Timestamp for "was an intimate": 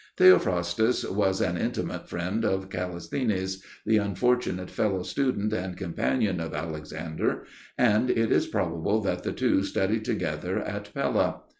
1.07-2.09